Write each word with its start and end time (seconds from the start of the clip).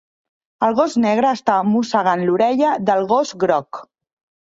El 0.67 0.73
gos 0.79 0.95
negre 1.03 1.29
està 1.41 1.59
mossegant 1.75 2.25
l'orella 2.31 2.75
del 2.91 3.07
gos 3.15 3.39
groc. 3.47 3.87